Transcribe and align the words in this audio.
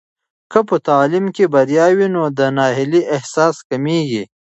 که 0.51 0.59
په 0.67 0.75
تعلیم 0.87 1.25
کې 1.35 1.45
بریا 1.53 1.87
وي، 1.97 2.07
نو 2.15 2.23
د 2.37 2.39
ناهیلۍ 2.57 3.01
احساس 3.15 3.55
کمېږي. 3.69 4.23